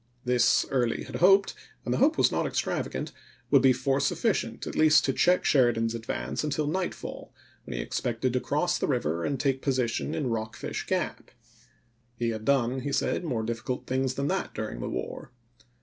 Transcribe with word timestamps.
This 0.25 0.65
Early 0.71 1.03
had 1.03 1.17
hoped, 1.17 1.53
and 1.85 1.93
the 1.93 1.99
hope 1.99 2.17
was 2.17 2.31
not 2.31 2.47
ex 2.47 2.59
travagant, 2.59 3.11
would 3.51 3.61
be 3.61 3.71
force 3.71 4.07
sufficient 4.07 4.65
at 4.65 4.75
least 4.75 5.05
to 5.05 5.13
check 5.13 5.45
Sheridan's 5.45 5.93
advance 5.93 6.43
until 6.43 6.65
nightfall, 6.65 7.31
when 7.65 7.73
«]fio&of 7.73 7.75
he 7.75 7.83
expected 7.83 8.33
to 8.33 8.39
cross 8.39 8.79
the 8.79 8.87
river 8.87 9.23
and 9.23 9.39
take 9.39 9.61
position 9.61 10.07
in 10.07 10.13
Yea? 10.13 10.17
of 10.19 10.23
the 10.23 10.29
Rockfish 10.31 10.87
Gap; 10.87 11.29
he 12.17 12.29
had 12.29 12.45
done, 12.45 12.79
he 12.79 12.91
says," 12.91 13.21
more 13.23 13.43
difficult 13.43 13.85
p 13.85 13.91
132. 13.93 13.93
330 13.93 13.93
ABRAHAM 13.93 14.01
LINCOLN 14.01 14.01
chap. 14.01 14.01
xiv. 14.01 14.01
things 14.01 14.13
than 14.15 14.27
that 14.29 14.53
during 14.55 14.79
the 14.79 14.89
war." 14.89 15.31